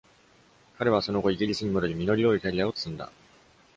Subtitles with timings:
[0.79, 3.11] 彼はその後、イギリスに戻り、実り多いキャリアを積んだ。